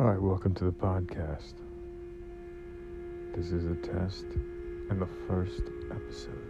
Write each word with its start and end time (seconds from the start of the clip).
All 0.00 0.06
right, 0.06 0.18
welcome 0.18 0.54
to 0.54 0.64
the 0.64 0.72
podcast. 0.72 1.52
This 3.36 3.52
is 3.52 3.66
a 3.66 3.74
test 3.74 4.24
and 4.88 4.98
the 4.98 5.08
first 5.28 5.60
episode. 5.90 6.49